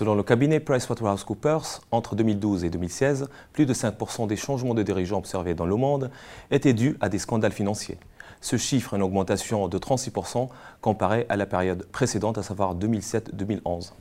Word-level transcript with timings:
Selon 0.00 0.14
le 0.14 0.22
cabinet 0.22 0.60
PricewaterhouseCoopers, 0.60 1.82
entre 1.90 2.16
2012 2.16 2.64
et 2.64 2.70
2016, 2.70 3.28
plus 3.52 3.66
de 3.66 3.74
5% 3.74 4.26
des 4.26 4.36
changements 4.36 4.72
de 4.72 4.82
dirigeants 4.82 5.18
observés 5.18 5.52
dans 5.52 5.66
le 5.66 5.76
monde 5.76 6.10
étaient 6.50 6.72
dus 6.72 6.96
à 7.02 7.10
des 7.10 7.18
scandales 7.18 7.52
financiers. 7.52 7.98
Ce 8.40 8.56
chiffre 8.56 8.94
est 8.94 8.96
une 8.96 9.02
augmentation 9.02 9.68
de 9.68 9.78
36% 9.78 10.48
comparé 10.80 11.26
à 11.28 11.36
la 11.36 11.44
période 11.44 11.86
précédente, 11.92 12.38
à 12.38 12.42
savoir 12.42 12.76
2007-2011. 12.76 13.92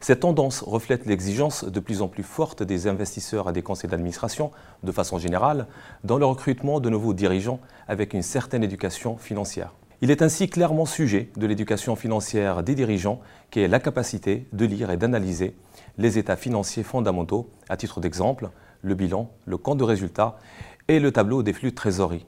Cette 0.00 0.18
tendance 0.18 0.60
reflète 0.60 1.06
l'exigence 1.06 1.62
de 1.62 1.78
plus 1.78 2.02
en 2.02 2.08
plus 2.08 2.24
forte 2.24 2.64
des 2.64 2.88
investisseurs 2.88 3.46
à 3.46 3.52
des 3.52 3.62
conseils 3.62 3.88
d'administration, 3.88 4.50
de 4.82 4.90
façon 4.90 5.18
générale, 5.18 5.68
dans 6.02 6.18
le 6.18 6.26
recrutement 6.26 6.80
de 6.80 6.90
nouveaux 6.90 7.14
dirigeants 7.14 7.60
avec 7.86 8.12
une 8.12 8.22
certaine 8.22 8.64
éducation 8.64 9.18
financière. 9.18 9.72
Il 10.04 10.10
est 10.10 10.20
ainsi 10.20 10.50
clairement 10.50 10.84
sujet 10.84 11.30
de 11.34 11.46
l'éducation 11.46 11.96
financière 11.96 12.62
des 12.62 12.74
dirigeants 12.74 13.22
qui 13.50 13.60
est 13.60 13.68
la 13.68 13.80
capacité 13.80 14.46
de 14.52 14.66
lire 14.66 14.90
et 14.90 14.98
d'analyser 14.98 15.56
les 15.96 16.18
états 16.18 16.36
financiers 16.36 16.82
fondamentaux, 16.82 17.48
à 17.70 17.78
titre 17.78 18.02
d'exemple, 18.02 18.50
le 18.82 18.94
bilan, 18.94 19.30
le 19.46 19.56
compte 19.56 19.78
de 19.78 19.84
résultat 19.84 20.36
et 20.88 21.00
le 21.00 21.10
tableau 21.10 21.42
des 21.42 21.54
flux 21.54 21.70
de 21.70 21.74
trésorerie. 21.74 22.26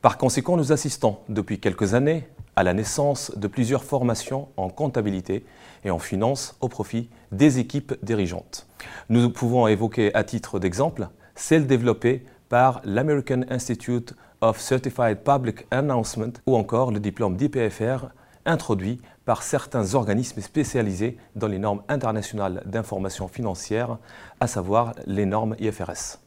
Par 0.00 0.18
conséquent, 0.18 0.56
nous 0.56 0.72
assistons 0.72 1.18
depuis 1.28 1.60
quelques 1.60 1.94
années 1.94 2.26
à 2.56 2.64
la 2.64 2.74
naissance 2.74 3.30
de 3.36 3.46
plusieurs 3.46 3.84
formations 3.84 4.48
en 4.56 4.68
comptabilité 4.68 5.44
et 5.84 5.92
en 5.92 6.00
finance 6.00 6.56
au 6.60 6.68
profit 6.68 7.10
des 7.30 7.60
équipes 7.60 7.94
dirigeantes. 8.02 8.66
Nous 9.08 9.30
pouvons 9.30 9.68
évoquer 9.68 10.12
à 10.16 10.24
titre 10.24 10.58
d'exemple 10.58 11.10
celle 11.36 11.68
développée 11.68 12.26
par 12.48 12.80
l'American 12.82 13.42
Institute 13.50 14.16
of 14.42 14.60
Certified 14.60 15.22
Public 15.22 15.66
Announcement 15.70 16.32
ou 16.46 16.56
encore 16.56 16.90
le 16.90 17.00
diplôme 17.00 17.36
d'IPFR 17.36 18.06
introduit 18.44 19.00
par 19.24 19.44
certains 19.44 19.94
organismes 19.94 20.40
spécialisés 20.40 21.16
dans 21.36 21.46
les 21.46 21.60
normes 21.60 21.82
internationales 21.88 22.62
d'information 22.66 23.28
financière, 23.28 23.98
à 24.40 24.48
savoir 24.48 24.94
les 25.06 25.26
normes 25.26 25.54
IFRS. 25.60 26.18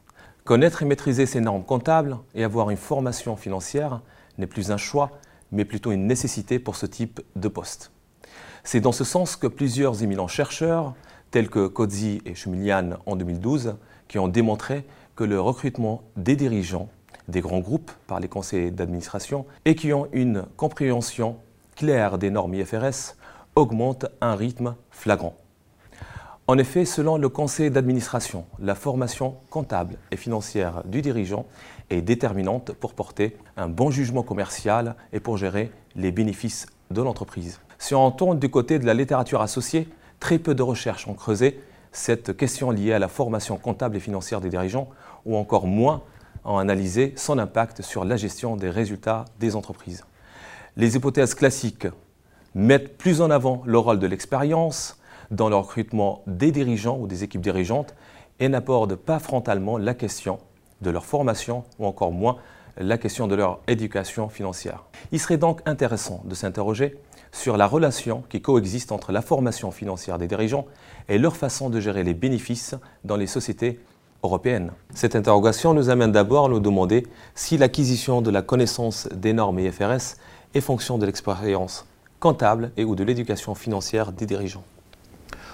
Connaître 0.45 0.81
et 0.81 0.85
maîtriser 0.85 1.25
ces 1.25 1.41
normes 1.41 1.65
comptables 1.65 2.17
et 2.33 2.45
avoir 2.45 2.69
une 2.69 2.77
formation 2.77 3.35
financière 3.35 4.01
n'est 4.37 4.47
plus 4.47 4.71
un 4.71 4.77
choix, 4.77 5.11
mais 5.51 5.65
plutôt 5.65 5.91
une 5.91 6.07
nécessité 6.07 6.57
pour 6.57 6.77
ce 6.77 6.85
type 6.85 7.19
de 7.35 7.47
poste. 7.49 7.91
C'est 8.63 8.79
dans 8.79 8.93
ce 8.93 9.03
sens 9.03 9.35
que 9.35 9.47
plusieurs 9.47 10.03
éminents 10.03 10.29
chercheurs, 10.29 10.93
tels 11.31 11.49
que 11.49 11.67
Kodzi 11.67 12.21
et 12.25 12.33
Schumilian 12.33 12.91
en 13.05 13.17
2012, 13.17 13.75
qui 14.07 14.19
ont 14.19 14.29
démontré 14.29 14.85
que 15.17 15.25
le 15.25 15.39
recrutement 15.41 16.03
des 16.15 16.37
dirigeants 16.37 16.89
des 17.27 17.41
grands 17.41 17.59
groupes 17.59 17.91
par 18.07 18.19
les 18.19 18.27
conseils 18.27 18.71
d'administration 18.71 19.45
et 19.65 19.75
qui 19.75 19.93
ont 19.93 20.07
une 20.11 20.43
compréhension 20.57 21.37
claire 21.75 22.17
des 22.17 22.29
normes 22.29 22.53
IFRS 22.53 23.15
augmente 23.55 24.05
un 24.21 24.35
rythme 24.35 24.75
flagrant. 24.91 25.35
En 26.47 26.59
effet, 26.59 26.85
selon 26.85 27.17
le 27.17 27.27
conseil 27.27 27.71
d'administration, 27.71 28.45
la 28.59 28.75
formation 28.75 29.37
comptable 29.49 29.97
et 30.11 30.17
financière 30.17 30.83
du 30.85 31.01
dirigeant 31.01 31.47
est 31.89 32.01
déterminante 32.01 32.71
pour 32.73 32.93
porter 32.93 33.35
un 33.57 33.67
bon 33.67 33.89
jugement 33.89 34.21
commercial 34.21 34.95
et 35.11 35.19
pour 35.19 35.37
gérer 35.37 35.71
les 35.95 36.11
bénéfices 36.11 36.67
de 36.91 37.01
l'entreprise. 37.01 37.61
Si 37.79 37.95
on 37.95 38.11
tourne 38.11 38.37
du 38.37 38.49
côté 38.49 38.77
de 38.77 38.85
la 38.85 38.93
littérature 38.93 39.41
associée, 39.41 39.87
très 40.19 40.37
peu 40.37 40.53
de 40.53 40.61
recherches 40.61 41.07
ont 41.07 41.15
creusé 41.15 41.59
cette 41.91 42.37
question 42.37 42.69
liée 42.71 42.93
à 42.93 42.99
la 42.99 43.07
formation 43.07 43.57
comptable 43.57 43.95
et 43.95 43.99
financière 43.99 44.41
des 44.41 44.49
dirigeants, 44.49 44.89
ou 45.25 45.35
encore 45.37 45.65
moins 45.65 46.03
ont 46.45 46.57
analysé 46.57 47.13
son 47.17 47.37
impact 47.39 47.81
sur 47.81 48.05
la 48.05 48.15
gestion 48.15 48.55
des 48.55 48.69
résultats 48.69 49.25
des 49.39 49.55
entreprises. 49.55 50.05
Les 50.77 50.95
hypothèses 50.95 51.33
classiques 51.33 51.87
mettent 52.53 52.97
plus 52.97 53.21
en 53.21 53.29
avant 53.29 53.63
le 53.65 53.77
rôle 53.77 53.99
de 53.99 54.07
l'expérience, 54.07 54.97
dans 55.31 55.49
le 55.49 55.55
recrutement 55.55 56.21
des 56.27 56.51
dirigeants 56.51 56.97
ou 56.99 57.07
des 57.07 57.23
équipes 57.23 57.41
dirigeantes 57.41 57.95
et 58.39 58.49
n'abordent 58.49 58.95
pas 58.95 59.19
frontalement 59.19 59.77
la 59.77 59.93
question 59.93 60.39
de 60.81 60.89
leur 60.89 61.05
formation 61.05 61.63
ou 61.79 61.85
encore 61.85 62.11
moins 62.11 62.37
la 62.77 62.97
question 62.97 63.27
de 63.27 63.35
leur 63.35 63.59
éducation 63.67 64.29
financière. 64.29 64.83
Il 65.11 65.19
serait 65.19 65.37
donc 65.37 65.61
intéressant 65.65 66.21
de 66.25 66.35
s'interroger 66.35 66.97
sur 67.31 67.57
la 67.57 67.67
relation 67.67 68.23
qui 68.29 68.41
coexiste 68.41 68.91
entre 68.91 69.11
la 69.11 69.21
formation 69.21 69.71
financière 69.71 70.17
des 70.17 70.27
dirigeants 70.27 70.65
et 71.07 71.17
leur 71.17 71.35
façon 71.35 71.69
de 71.69 71.79
gérer 71.79 72.03
les 72.03 72.13
bénéfices 72.13 72.75
dans 73.03 73.15
les 73.15 73.27
sociétés 73.27 73.79
Cette 74.93 75.15
interrogation 75.15 75.73
nous 75.73 75.89
amène 75.89 76.11
d'abord 76.11 76.45
à 76.45 76.49
nous 76.49 76.59
demander 76.59 77.05
si 77.35 77.57
l'acquisition 77.57 78.21
de 78.21 78.31
la 78.31 78.41
connaissance 78.41 79.07
des 79.13 79.33
normes 79.33 79.59
IFRS 79.59 80.17
est 80.53 80.61
fonction 80.61 80.97
de 80.97 81.05
l'expérience 81.05 81.85
comptable 82.19 82.71
et 82.77 82.85
ou 82.85 82.95
de 82.95 83.03
l'éducation 83.03 83.55
financière 83.55 84.11
des 84.11 84.25
dirigeants. 84.25 84.63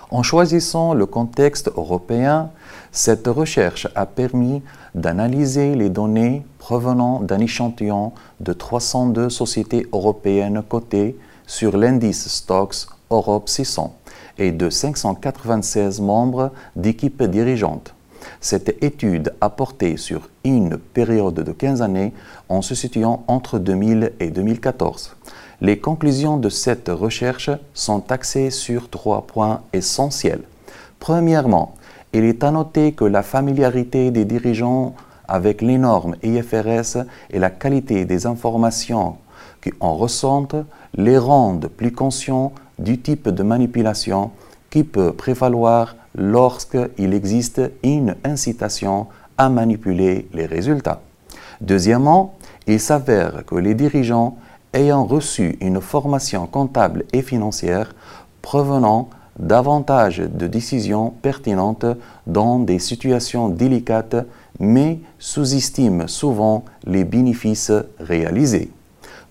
En 0.10 0.24
choisissant 0.24 0.94
le 0.94 1.06
contexte 1.06 1.70
européen, 1.70 2.52
cette 2.92 3.28
recherche 3.28 3.88
a 3.96 4.06
permis 4.06 4.62
d'analyser 4.94 5.74
les 5.76 5.90
données 5.90 6.46
provenant 6.60 7.22
d'un 7.22 7.40
échantillon 7.40 8.12
de 8.42 8.54
302 8.54 9.30
sociétés 9.30 9.88
européennes 9.94 10.64
cotées 10.68 11.18
sur 11.48 11.78
l'indice 11.78 12.28
Stocks 12.28 12.88
Europe 13.10 13.50
600 13.50 13.96
et 14.38 14.52
de 14.52 14.70
596 14.70 16.02
membres 16.02 16.52
d'équipes 16.76 17.24
dirigeantes. 17.24 17.94
Cette 18.40 18.84
étude 18.84 19.34
a 19.42 19.50
porté 19.50 19.98
sur 19.98 20.30
une 20.44 20.78
période 20.78 21.36
de 21.36 21.52
15 21.52 21.82
années 21.82 22.14
en 22.50 22.62
se 22.62 22.76
situant 22.76 23.24
entre 23.28 23.60
2000 23.60 24.14
et 24.20 24.30
2014. 24.30 25.16
Les 25.62 25.78
conclusions 25.78 26.38
de 26.38 26.50
cette 26.50 26.90
recherche 26.90 27.52
sont 27.74 28.12
axées 28.12 28.50
sur 28.50 28.90
trois 28.90 29.28
points 29.28 29.62
essentiels. 29.74 30.42
Premièrement, 31.00 31.76
il 32.14 32.24
est 32.24 32.44
à 32.44 32.52
noter 32.52 32.94
que 32.94 33.06
la 33.06 33.24
familiarité 33.24 34.12
des 34.12 34.26
dirigeants 34.26 34.96
avec 35.28 35.62
les 35.62 35.78
normes 35.78 36.16
IFRS 36.24 37.06
et 37.30 37.40
la 37.40 37.50
qualité 37.50 38.06
des 38.06 38.26
informations 38.26 39.16
qui 39.62 39.72
en 39.80 39.96
ressentent 39.96 40.56
les 40.96 41.18
rendent 41.18 41.68
plus 41.68 41.92
conscients 41.92 42.52
du 42.80 43.00
type 43.00 43.30
de 43.30 43.44
manipulation 43.44 44.32
qui 44.70 44.84
peut 44.84 45.14
prévaloir 45.14 45.96
lorsqu'il 46.16 47.14
existe 47.14 47.62
une 47.84 48.16
incitation 48.24 49.08
à 49.38 49.50
manipuler 49.50 50.28
les 50.34 50.46
résultats. 50.46 51.02
Deuxièmement, 51.62 52.36
il 52.68 52.80
s'avère 52.80 53.46
que 53.46 53.56
les 53.56 53.74
dirigeants 53.74 54.38
ayant 54.74 55.06
reçu 55.06 55.58
une 55.62 55.82
formation 55.82 56.48
comptable 56.48 57.06
et 57.14 57.22
financière 57.22 57.94
provenant 58.42 59.10
davantage 59.40 60.20
de 60.20 60.48
décisions 60.48 61.14
pertinentes 61.22 61.86
dans 62.28 62.60
des 62.60 62.80
situations 62.80 63.50
délicates, 63.50 64.16
mais 64.60 65.00
sous-estiment 65.20 66.08
souvent 66.08 66.66
les 66.86 67.04
bénéfices 67.04 67.72
réalisés. 68.00 68.72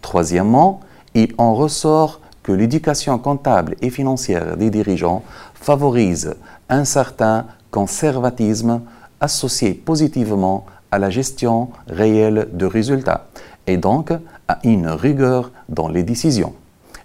Troisièmement, 0.02 0.80
il 1.14 1.34
en 1.38 1.54
ressort 1.54 2.20
que 2.42 2.52
l'éducation 2.52 3.19
comptable 3.19 3.76
et 3.82 3.90
financière 3.90 4.56
des 4.56 4.70
dirigeants 4.70 5.22
favorise 5.54 6.34
un 6.70 6.84
certain 6.84 7.47
conservatisme 7.70 8.81
associé 9.20 9.75
positivement 9.75 10.64
à 10.91 10.98
la 10.98 11.10
gestion 11.10 11.69
réelle 11.86 12.48
de 12.53 12.66
résultats 12.66 13.26
et 13.66 13.76
donc 13.76 14.12
à 14.48 14.58
une 14.64 14.88
rigueur 14.88 15.53
dans 15.69 15.88
les 15.88 16.03
décisions. 16.03 16.54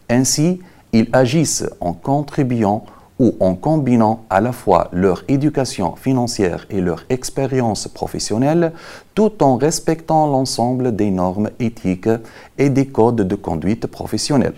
Ainsi, 0.10 0.62
ils 0.94 1.10
agissent 1.12 1.66
en 1.82 1.94
contribuant 1.94 2.86
ou 3.20 3.36
en 3.40 3.56
combinant 3.56 4.26
à 4.30 4.42
la 4.42 4.52
fois 4.52 4.90
leur 4.92 5.24
éducation 5.28 5.96
financière 5.96 6.66
et 6.70 6.82
leur 6.82 7.04
expérience 7.10 7.88
professionnelle, 7.88 8.74
tout 9.14 9.42
en 9.42 9.58
respectant 9.58 10.28
l'ensemble 10.28 10.96
des 10.96 11.12
normes 11.12 11.50
éthiques 11.60 12.10
et 12.58 12.70
des 12.70 12.88
codes 12.88 13.22
de 13.22 13.36
conduite 13.36 13.88
professionnelle. 13.88 14.56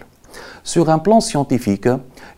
Sur 0.68 0.90
un 0.90 1.00
plan 1.00 1.22
scientifique, 1.22 1.88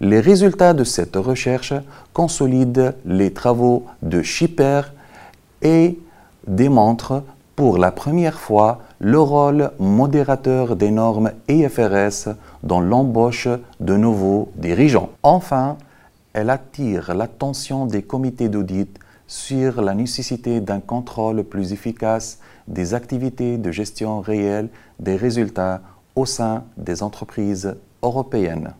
les 0.02 0.20
résultats 0.20 0.76
de 0.76 0.84
cette 0.84 1.16
recherche 1.16 1.74
consolident 2.14 2.92
les 3.04 3.34
travaux 3.34 3.88
de 4.04 4.22
Schipper 4.22 4.82
et 5.64 5.98
démontrent 6.46 7.24
pour 7.56 7.80
la 7.80 7.90
première 7.90 8.40
fois 8.40 8.82
le 9.00 9.20
rôle 9.20 9.72
modérateur 9.80 10.76
des 10.76 10.92
normes 10.92 11.32
IFRS 11.48 12.36
dans 12.62 12.80
l'embauche 12.80 13.48
de 13.80 13.98
nouveaux 13.98 14.52
dirigeants. 14.56 15.10
Enfin, 15.24 15.78
elle 16.34 16.52
attire 16.52 17.16
l'attention 17.16 17.88
des 17.88 18.04
comités 18.04 18.48
d'audit 18.48 18.96
sur 19.26 19.82
la 19.82 19.96
nécessité 19.96 20.62
d'un 20.62 20.82
contrôle 20.82 21.44
plus 21.44 21.74
efficace 21.74 22.38
des 22.68 22.94
activités 22.94 23.58
de 23.58 23.72
gestion 23.72 24.22
réelle 24.22 24.70
des 25.00 25.16
résultats 25.16 25.82
au 26.16 26.28
sein 26.28 26.64
des 26.78 27.02
entreprises 27.02 27.74
européennes. 28.02 28.74